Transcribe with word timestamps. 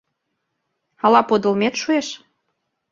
Ала 1.05 1.21
подылмет 1.29 1.75
шуэш? 1.81 2.07